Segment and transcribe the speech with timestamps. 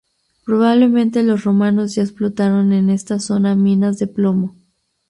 [0.45, 4.55] Probablemente los romanos ya explotaron en esta zona minas de plomo.